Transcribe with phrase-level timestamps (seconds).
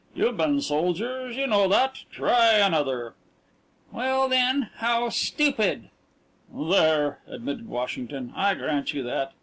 [0.15, 2.05] You've been soldiers; you know that.
[2.09, 3.13] Try another."
[3.91, 5.89] "Well, then, how stupid."
[6.51, 9.33] "There," admitted Washington, "I grant you that.